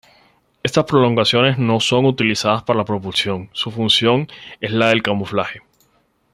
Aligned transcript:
Estas 0.63 0.85
prolongaciones 0.85 1.59
no 1.59 1.79
son 1.79 2.05
utilizadas 2.05 2.63
para 2.63 2.77
la 2.79 2.85
propulsión; 2.85 3.51
su 3.53 3.69
función 3.69 4.27
es 4.59 4.71
la 4.71 4.87
del 4.89 5.03
camuflaje. 5.03 5.61